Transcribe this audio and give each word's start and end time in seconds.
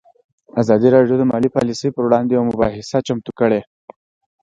ازادي 0.61 0.87
راډیو 0.95 1.15
د 1.19 1.23
مالي 1.31 1.49
پالیسي 1.57 1.89
پر 1.93 2.03
وړاندې 2.05 2.31
یوه 2.33 2.47
مباحثه 2.49 2.97
چمتو 3.07 3.31
کړې. 3.39 3.61